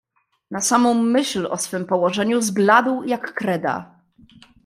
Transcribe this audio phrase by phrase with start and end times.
[0.51, 3.99] "Na samą myśl o swem położeniu zbladł, jak kreda."